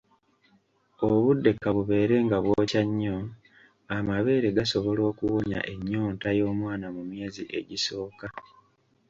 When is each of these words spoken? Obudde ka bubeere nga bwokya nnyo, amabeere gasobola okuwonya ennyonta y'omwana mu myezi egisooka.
Obudde 1.07 1.49
ka 1.61 1.69
bubeere 1.75 2.15
nga 2.25 2.37
bwokya 2.43 2.81
nnyo, 2.89 3.17
amabeere 3.95 4.47
gasobola 4.57 5.01
okuwonya 5.11 5.59
ennyonta 5.73 6.27
y'omwana 6.37 6.87
mu 6.95 7.03
myezi 7.11 7.43
egisooka. 7.59 8.27